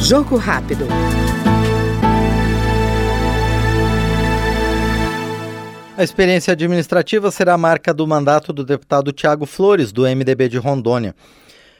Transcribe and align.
Jogo 0.00 0.36
rápido. 0.36 0.86
A 5.98 6.04
experiência 6.04 6.52
administrativa 6.52 7.30
será 7.30 7.54
a 7.54 7.58
marca 7.58 7.92
do 7.92 8.06
mandato 8.06 8.52
do 8.52 8.64
deputado 8.64 9.12
Tiago 9.12 9.46
Flores, 9.46 9.90
do 9.90 10.02
MDB 10.02 10.48
de 10.48 10.58
Rondônia. 10.58 11.14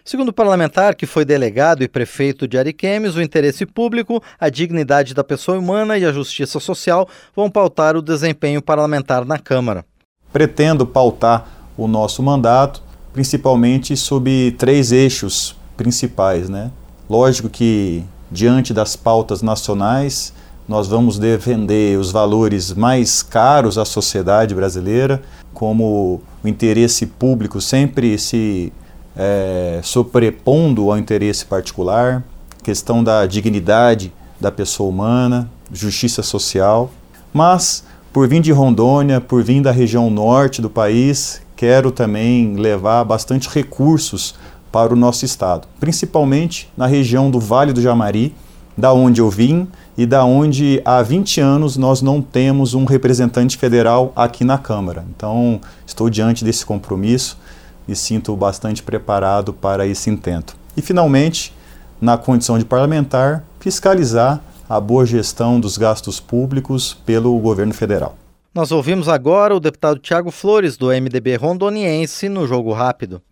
Segundo 0.04 0.30
o 0.30 0.32
parlamentar, 0.32 0.94
que 0.94 1.04
foi 1.04 1.24
delegado 1.24 1.84
e 1.84 1.88
prefeito 1.88 2.48
de 2.48 2.56
Ariquemes, 2.56 3.14
o 3.14 3.22
interesse 3.22 3.66
público, 3.66 4.22
a 4.40 4.48
dignidade 4.48 5.14
da 5.14 5.22
pessoa 5.22 5.58
humana 5.58 5.98
e 5.98 6.04
a 6.04 6.12
justiça 6.12 6.58
social 6.58 7.08
vão 7.34 7.50
pautar 7.50 7.96
o 7.96 8.02
desempenho 8.02 8.62
parlamentar 8.62 9.24
na 9.24 9.38
Câmara. 9.38 9.84
Pretendo 10.32 10.86
pautar 10.86 11.46
o 11.76 11.86
nosso 11.86 12.22
mandato, 12.22 12.82
principalmente 13.12 13.96
sob 13.96 14.52
três 14.58 14.92
eixos 14.92 15.54
principais. 15.76 16.48
Né? 16.48 16.70
Lógico 17.08 17.48
que, 17.48 18.04
diante 18.30 18.72
das 18.72 18.96
pautas 18.96 19.42
nacionais, 19.42 20.32
nós 20.68 20.88
vamos 20.88 21.18
defender 21.18 21.98
os 21.98 22.10
valores 22.10 22.72
mais 22.72 23.22
caros 23.22 23.78
à 23.78 23.84
sociedade 23.84 24.54
brasileira, 24.54 25.22
como 25.54 26.20
o 26.44 26.48
interesse 26.48 27.06
público 27.06 27.60
sempre 27.60 28.18
se 28.18 28.72
é, 29.16 29.80
sobrepondo 29.82 30.90
ao 30.90 30.98
interesse 30.98 31.46
particular, 31.46 32.22
questão 32.62 33.02
da 33.02 33.26
dignidade 33.26 34.12
da 34.40 34.50
pessoa 34.50 34.90
humana, 34.90 35.48
justiça 35.72 36.22
social. 36.22 36.90
Mas, 37.32 37.84
por 38.12 38.28
vir 38.28 38.40
de 38.40 38.52
Rondônia, 38.52 39.20
por 39.20 39.42
vir 39.42 39.62
da 39.62 39.70
região 39.70 40.10
norte 40.10 40.60
do 40.60 40.68
país, 40.68 41.40
quero 41.54 41.90
também 41.90 42.56
levar 42.56 43.04
bastante 43.04 43.48
recursos 43.48 44.34
para 44.70 44.92
o 44.92 44.96
nosso 44.96 45.24
estado, 45.24 45.66
principalmente 45.80 46.70
na 46.76 46.86
região 46.86 47.30
do 47.30 47.40
Vale 47.40 47.72
do 47.72 47.80
Jamari, 47.80 48.34
da 48.76 48.92
onde 48.92 49.20
eu 49.20 49.30
vim 49.30 49.66
e 49.96 50.04
da 50.04 50.24
onde 50.24 50.82
há 50.84 51.00
20 51.02 51.40
anos 51.40 51.76
nós 51.76 52.02
não 52.02 52.20
temos 52.20 52.74
um 52.74 52.84
representante 52.84 53.56
federal 53.56 54.12
aqui 54.14 54.44
na 54.44 54.58
Câmara. 54.58 55.04
Então, 55.16 55.60
estou 55.86 56.10
diante 56.10 56.44
desse 56.44 56.66
compromisso 56.66 57.38
e 57.88 57.96
sinto 57.96 58.36
bastante 58.36 58.82
preparado 58.82 59.52
para 59.52 59.86
esse 59.86 60.10
intento. 60.10 60.56
E, 60.76 60.82
finalmente, 60.82 61.54
na 62.00 62.18
condição 62.18 62.58
de 62.58 62.64
parlamentar, 62.64 63.44
fiscalizar 63.60 64.42
a 64.68 64.78
boa 64.80 65.06
gestão 65.06 65.58
dos 65.58 65.78
gastos 65.78 66.20
públicos 66.20 66.94
pelo 67.06 67.38
governo 67.38 67.72
federal. 67.72 68.16
Nós 68.54 68.72
ouvimos 68.72 69.08
agora 69.08 69.54
o 69.54 69.60
deputado 69.60 69.98
Tiago 69.98 70.30
Flores, 70.30 70.76
do 70.76 70.88
MDB 70.88 71.36
rondoniense, 71.36 72.28
no 72.28 72.46
Jogo 72.46 72.72
Rápido. 72.72 73.22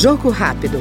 Jogo 0.00 0.30
Rápido. 0.30 0.80